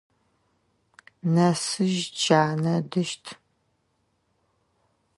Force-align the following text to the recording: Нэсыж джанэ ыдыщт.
Нэсыж 1.33 1.95
джанэ 2.17 2.73
ыдыщт. 2.79 3.25